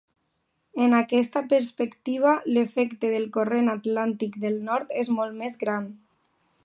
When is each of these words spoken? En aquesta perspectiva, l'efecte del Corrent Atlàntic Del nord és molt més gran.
En 0.85 0.95
aquesta 0.99 1.43
perspectiva, 1.51 2.33
l'efecte 2.55 3.11
del 3.17 3.29
Corrent 3.37 3.71
Atlàntic 3.75 4.41
Del 4.47 4.59
nord 4.71 4.97
és 5.03 5.13
molt 5.21 5.39
més 5.43 5.61
gran. 5.67 5.89